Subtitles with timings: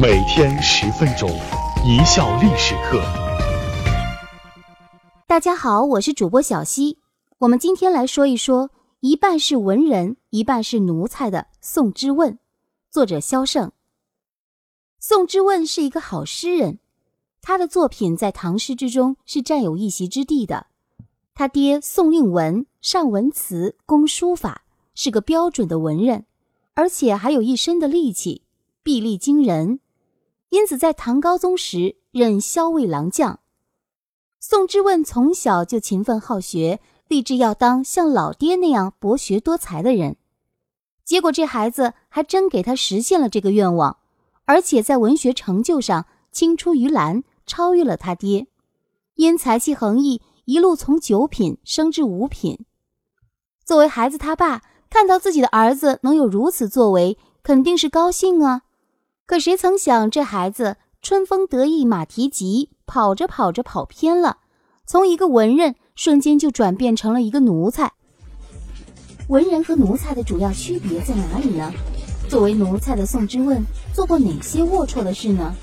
[0.00, 1.28] 每天十分钟，
[1.84, 3.02] 一笑历史课。
[5.26, 6.98] 大家好，我是主播小溪。
[7.38, 12.38] 我们今天来说一说一半是文人，一半是奴才的宋之问。
[12.88, 13.72] 作者萧胜。
[15.00, 16.78] 宋之问是一个好诗人，
[17.42, 20.68] 他的作品在唐诗之中是占有一席之地的。
[21.34, 24.62] 他爹宋令文善文辞，工书法，
[24.94, 26.24] 是个标准的文人，
[26.74, 28.42] 而且还有一身的力气，
[28.84, 29.80] 臂力惊人。
[30.50, 33.40] 因此，在唐高宗时任骁卫郎将。
[34.40, 40.16] 宋之问从小就勤奋好学，立志要当像老爹那样博学多才的人。
[41.04, 43.98] 结果，这孩子还真给他实现了这个愿望，
[44.44, 48.46] 而且在文学成就上青出于蓝，超越了他爹。
[49.14, 52.64] 因才气横溢，一路从九品升至五品。
[53.64, 58.62] 作为孩子他爸，看到自己的儿子能有如此作为，肯定是高兴啊。
[59.28, 64.38] 可谁曾想，这孩子春风得意马蹄疾，跑着跑着跑偏了，
[64.86, 67.92] 从一个文人瞬间就转变成了一个奴才。
[69.28, 71.70] 文人和奴才的主要区别在哪里呢？
[72.26, 75.54] 作为奴才的宋之问做过哪些龌龊的事呢？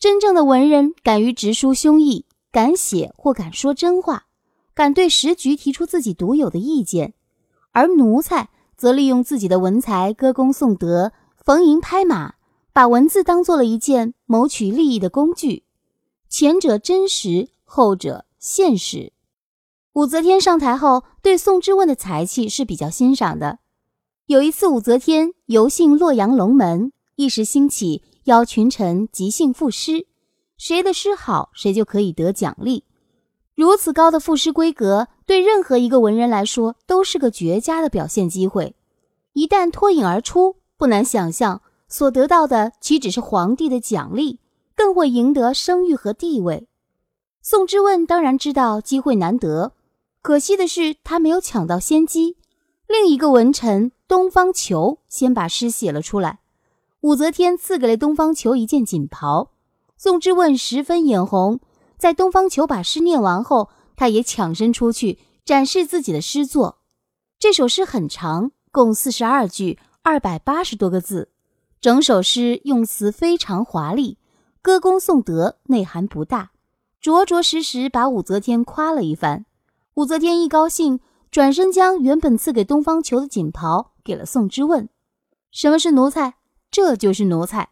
[0.00, 4.24] 真正的文人敢于直抒胸臆，敢写或敢说真话，
[4.74, 7.14] 敢对时局提出自己独有的意见，
[7.70, 11.12] 而奴才则利用自己的文才歌功颂德。
[11.42, 12.34] 逢迎拍马，
[12.70, 15.64] 把文字当做了一件谋取利益的工具。
[16.28, 19.14] 前者真实，后者现实。
[19.94, 23.60] 武则天上台后，对宋之问的才气是比较欣赏的。
[24.26, 30.06] 有一次，武则天游幸洛阳龙门，一时兴起，邀群臣即兴赋诗，
[30.58, 32.84] 谁的诗好，谁就可以得奖励。
[33.54, 38.76] 如此高的赋诗规格，对任何一个文人来说，都是个绝佳的表现机会。
[39.32, 44.40] 一旦脱颖而出，不难想象，所得到的岂只是皇帝的奖励，
[44.74, 46.68] 更会赢得声誉和地位。
[47.42, 49.74] 宋之问当然知道机会难得，
[50.22, 52.38] 可惜的是他没有抢到先机。
[52.88, 56.40] 另一个文臣东方求先把诗写了出来，
[57.02, 59.50] 武则天赐给了东方求一件锦袍。
[59.98, 61.60] 宋之问十分眼红，
[61.98, 66.78] 在东方求把诗念完后，他也抢身出去展示自己的诗作。
[67.38, 69.78] 这首诗很长，共四十二句。
[70.02, 71.28] 二百八十多个字，
[71.78, 74.16] 整首诗用词非常华丽，
[74.62, 76.52] 歌功颂德，内涵不大，
[77.02, 79.44] 着着实实把武则天夸了一番。
[79.94, 81.00] 武则天一高兴，
[81.30, 84.88] 转身将原本赐给东方求的锦袍给了宋之问。
[85.52, 86.36] 什么是奴才？
[86.70, 87.68] 这就是奴才。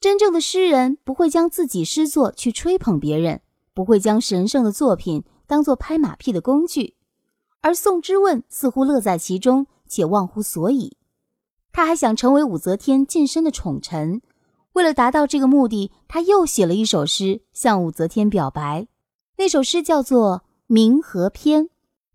[0.00, 3.42] 真正的诗人不会将自己诗作去吹捧别人，
[3.74, 6.94] 不会将神圣的作品当做拍马屁的工具，
[7.60, 10.96] 而宋之问似乎乐在其中，且忘乎所以。
[11.78, 14.20] 他还想成为武则天近身的宠臣，
[14.72, 18.88] 为了达到这个目的，他又写了一首诗向武则天表白。
[19.36, 20.42] 那首诗叫做
[20.74, 21.66] 《冥河篇》，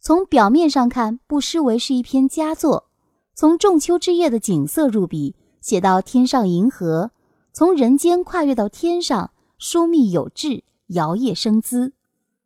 [0.00, 2.88] 从表面上看，不失为是一篇佳作。
[3.36, 7.12] 从仲秋之夜的景色入笔，写到天上银河，
[7.52, 11.92] 从人间跨越到天上，疏密有致，摇曳生姿，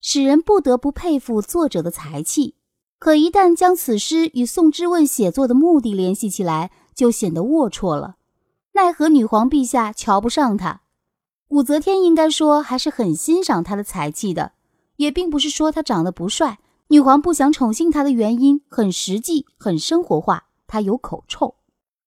[0.00, 2.54] 使人不得不佩服作者的才气。
[2.98, 8.16] 可一旦将此诗与宋之问写作的目的联系起来，就显得龌龊了，
[8.72, 10.82] 奈何女皇陛下瞧不上他。
[11.48, 14.52] 武则天应该说还是很欣赏他的才气的，
[14.96, 16.58] 也并不是说他长得不帅。
[16.88, 21.56] 女皇不想宠幸他的原因很实际、很生活化，他有口臭。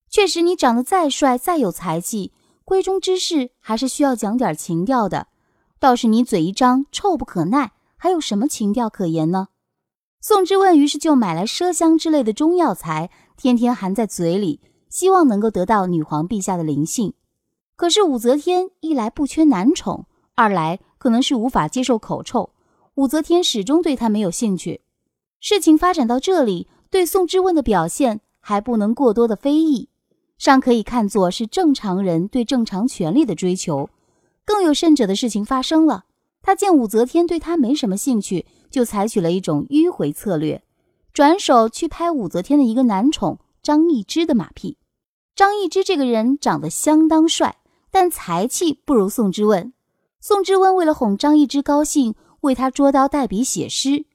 [0.08, 2.32] 确实，你长得再帅、再有才气，
[2.64, 5.26] 闺中之事还是需要讲点情调的。
[5.78, 9.48] 倒是你嘴一张，臭不可耐，还有什么情调可言呢？
[10.20, 14.60] 宋之问于是就买来麝香之类的中药材，天天含在嘴里。
[14.96, 17.12] 希望能够得到女皇陛下的灵性，
[17.76, 22.48] 可是武则天一来不缺男宠，二来可能是无法接受口臭，
[22.94, 24.80] 武则天始终对他没有兴趣。
[25.38, 29.90] 事情发展到这里，对宋之问的表现还不能过多的非议，
[30.38, 33.90] 尚可以看作是正常人对正常权力的追求。
[34.46, 36.06] 更有甚者的事情发生了，
[36.40, 40.64] 他见武则天对他没什么兴趣，就采取了一种迂回策略，
[41.12, 44.78] 转手去拍武则天的一个男宠张易之的马屁。
[45.36, 47.58] 张易之这个人长得相当帅，
[47.90, 49.74] 但才气不如宋之问。
[50.18, 54.06] 宋之问为了哄张易之高兴，为他捉刀代笔写诗，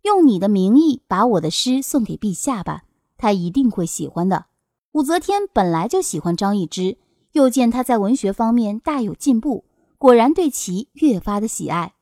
[0.00, 2.84] 用你的名义把我的诗送给陛下吧，
[3.18, 4.46] 他一定会喜欢的。
[4.92, 6.96] 武则天本来就喜欢张易之，
[7.32, 9.66] 又见他在文学方面大有进步，
[9.98, 11.92] 果然对其越发的喜爱。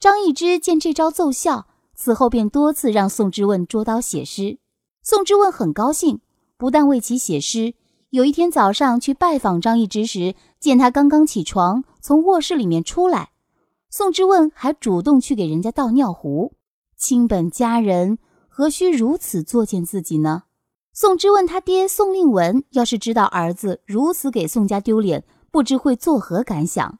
[0.00, 4.58] 张易之见这招奏效，此后便多次让宋之问捉刀写诗。
[5.04, 6.20] 宋之问很高兴，
[6.56, 7.74] 不但为其写诗。
[8.10, 13.32] 有一天早上去拜访张易之时，见他刚刚起床，从卧室里面出来，
[13.90, 16.54] 宋之问还主动去给人家倒尿壶。
[16.96, 18.18] 亲本家人，
[18.48, 20.44] 何须如此作践自己呢？
[20.94, 26.98] 宋之问他爹宋令文，要是知道儿子如此给宋家丢脸，不知会作何感想。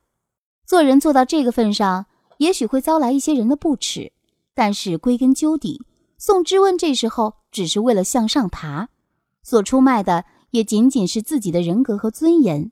[0.67, 2.05] 做人做到这个份上，
[2.37, 4.13] 也许会遭来一些人的不耻，
[4.55, 5.81] 但是归根究底，
[6.19, 8.91] 宋之问这时候只是为了向上爬，
[9.43, 12.71] 所出卖的也仅仅是自己的人格和尊严。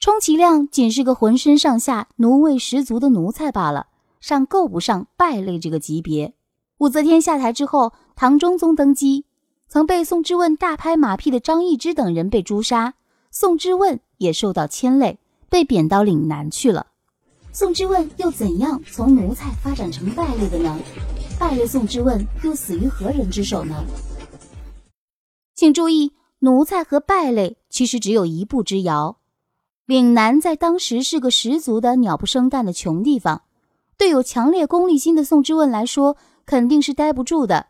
[0.00, 3.86] 充其量仅是个浑身上下奴味十足的奴才罢了，
[4.20, 6.34] 尚够不上败类这个级别。
[6.78, 9.24] 武则天下台之后，唐中宗登基。
[9.66, 12.94] 曾被宋之问大拍马屁的张易之等人被诛杀，
[13.30, 15.18] 宋之问也受到牵累，
[15.48, 16.88] 被贬到岭南去了。
[17.52, 20.78] 宋之问又怎样从奴才发展成败类的呢？
[21.38, 23.74] 败类宋之问又死于何人之手呢？
[25.56, 26.12] 请注意，
[26.44, 29.16] 奴才和败类其实只有一步之遥。
[29.86, 33.44] 岭南在当时是个十足的鸟不生蛋的穷地方，
[33.96, 37.68] 对有强烈功利心的宋之问来说，肯定是待不住的。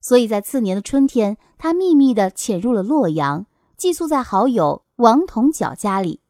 [0.00, 3.44] 所以在次年的春天，他秘密地潜入了洛阳，
[3.76, 6.20] 寄宿在好友王同角家里。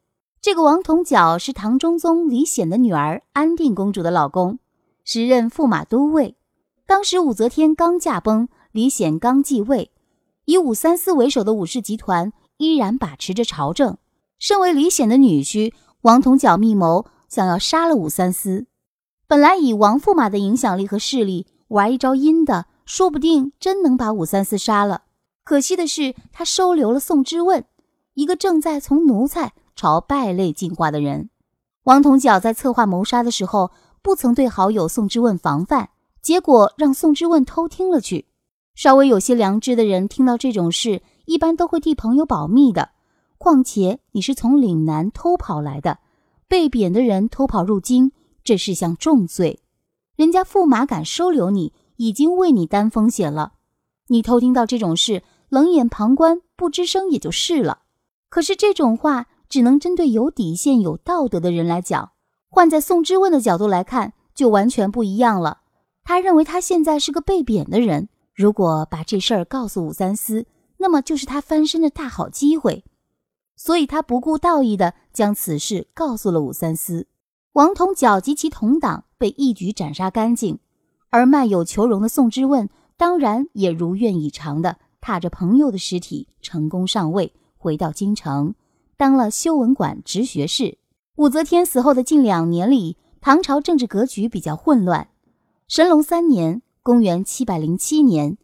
[0.41, 4.59] 这个王同角是唐中宗李显的女儿安定公主的老公，
[5.05, 6.35] 时任驸马都尉。
[6.85, 9.91] 当时武则天刚驾崩，李显刚继位，
[10.47, 13.97] 以武三思为首的武士集团依然把持着朝政。
[14.39, 15.73] 身为李显的女婿，
[16.03, 18.65] 王同角密谋想要杀了武三思。
[19.27, 22.67] 本来以王驸马的影响力和势力，玩一招阴的。
[22.85, 25.01] 说不定真能把武三思杀了，
[25.43, 27.65] 可惜的是，他收留了宋之问，
[28.13, 31.29] 一个正在从奴才朝败类进化的人。
[31.83, 33.71] 王同角在策划谋杀的时候，
[34.01, 35.89] 不曾对好友宋之问防范，
[36.21, 38.26] 结果让宋之问偷听了去。
[38.77, 42.91] 稍微有些良知的人，听到这种事，一般都会替朋友保密的。
[43.39, 45.97] 况且你是从岭南偷跑来的，
[46.47, 48.11] 被贬的人偷跑入京，
[48.43, 49.61] 这是项重罪，
[50.15, 51.73] 人家驸马敢收留你。
[51.95, 53.53] 已经为你担风险了，
[54.09, 57.79] 你偷听到这种事，冷眼旁观，不吱声也就是了。
[58.29, 62.11] 可是这种话只能针对有底线、有道德的人来讲，
[62.49, 65.61] 换在宋之问的角度来看，就完全不一样了。
[66.03, 70.45] 他认为他现在是个被贬的人，如果把这事儿告诉武三思，
[70.77, 72.85] 那么就是他翻身的大好机会，
[73.55, 77.07] 所以他不顾道义的将此事告诉了武三思。
[77.53, 80.59] 王同角及其同党被一举斩杀干净。
[81.09, 88.53] 而卖友求荣的宋之问，当然也如愿以偿的踏着朋友的尸体，成功上位，回到京城，
[88.97, 90.77] 当了修文馆直学士。
[91.15, 95.07] 武则天死后的近两年里，唐朝政治格局比较混乱。
[95.67, 98.37] 神龙三年（公元707年），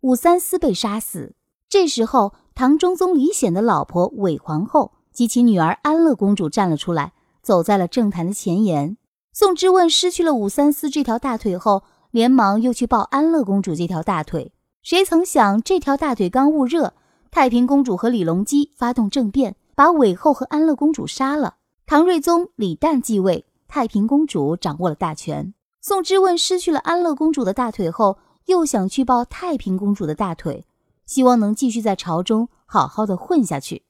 [0.00, 1.34] 武三思被杀死。
[1.68, 7.12] 这时候，唐中宗李显的老婆韦皇后及其女儿安乐公主站了出来，
[7.42, 8.96] 走在了政坛的前沿。
[9.34, 14.50] 宋之问失去了武三思这条大腿后，连忙又去抱安乐公主这条大腿，
[14.82, 16.94] 谁曾想这条大腿刚捂热，
[17.30, 21.56] 太平公主和李隆基发动政变，把韦后和安乐公主杀了。
[21.84, 25.52] 唐睿宗李旦继位，太平公主掌握了大权。
[25.82, 30.66] 宋之问失去了安乐公主的大腿后，又想去抱太平公主的大腿，
[31.06, 33.84] 希望能继续在朝中好好的混下去。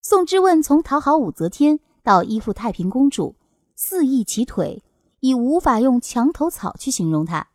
[0.00, 3.36] 宋之问从讨好武则天到依附太平公主，
[3.74, 4.82] 肆意其腿，
[5.20, 7.48] 已无法用墙头草去形容他。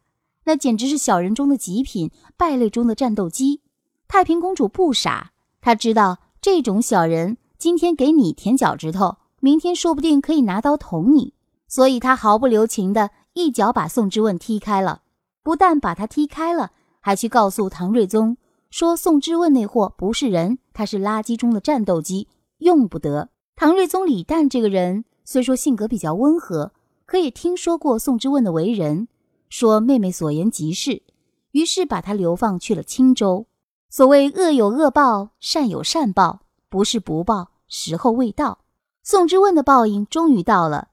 [0.43, 3.61] 那简直是小人中的极品，败类中的战斗机。
[4.07, 11.33] 太平公主不傻，她知道这种小人今天给你舔脚趾头，明天说不定可以拿刀捅你，
[11.67, 15.03] 所以她毫不留情的一脚把宋之问踢开了。
[15.43, 18.37] 不但把他踢开了，还去告诉唐睿宗
[18.69, 22.27] 说宋之问那货不是人，他是垃圾中的战斗机，
[22.59, 23.29] 用不得。
[23.55, 26.73] 唐睿宗李旦这个人虽说性格比较温和，
[27.05, 29.07] 可也听说过宋之问的为人。
[29.49, 31.03] 说妹妹所言极是，
[31.51, 33.47] 于是把他流放去了青州。
[33.89, 38.59] 所谓恶有恶报，善有善报，不是不报，时候未到。
[39.03, 40.87] 宋之问的报应终于到了。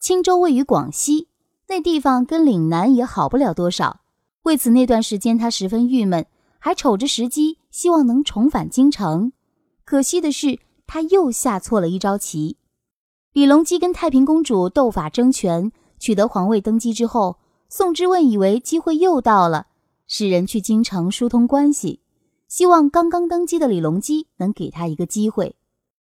[0.00, 1.28] 青州位于广西，
[1.70, 4.00] 那地方跟岭南也好不了多少。
[4.42, 6.26] 为此那段时间他十分郁闷，
[6.58, 9.30] 还瞅着时机，希望能重返京城。
[9.84, 10.58] 可惜的是，
[10.88, 12.56] 他又下错了一招棋。
[13.32, 17.38] 李隆基跟太平公主斗法争权，取得皇位登基之后。
[17.68, 19.68] 宋之问以为机会又到了，
[20.08, 22.00] 使人去京城疏通关系，
[22.48, 25.54] 希望刚刚登基的李隆基能给他一个机会。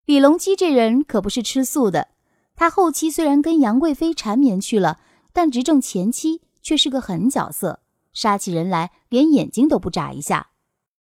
[0.06, 2.06] 李隆基这人可不是吃素的，
[2.54, 5.00] 他后期虽然跟杨贵妃缠绵去了，
[5.32, 7.80] 但执政前期却是个狠角色，
[8.12, 10.48] 杀起人来连眼睛都不眨一下。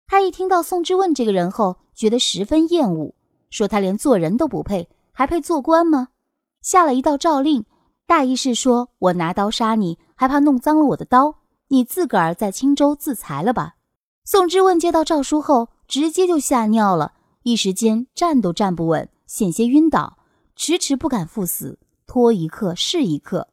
[0.06, 3.14] 他一听到宋之问这个人后，觉得十分厌恶，
[3.50, 6.08] 说他连做人都不配，还配做官吗？
[6.62, 7.64] 下了一道诏令，
[8.06, 11.36] 大意是说我拿刀杀你，还怕弄脏了我的刀？
[11.68, 13.76] 你自个儿在青州自裁了吧。
[14.24, 17.12] 宋之问接到诏书后，直接就吓尿了，
[17.44, 20.18] 一时间站都站不稳，险些晕倒，
[20.56, 23.49] 迟迟不敢赴死，拖一刻是一刻。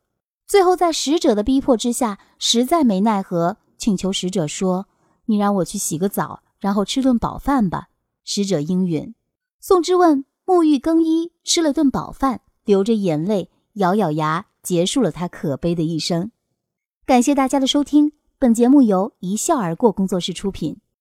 [0.48, 4.88] 最后在使者的逼迫之下，实在没奈何，请求使者说
[5.28, 7.90] ：“你让我去洗个澡，然后吃顿饱饭吧。”
[8.24, 9.14] 使者应允。
[9.60, 16.32] 宋之问沐浴更衣，吃了顿饱饭，流着眼泪，咬咬牙，结束了他可悲的一生。
[17.06, 20.78] 感谢大家的收听，本节目由一笑而过工作室出品。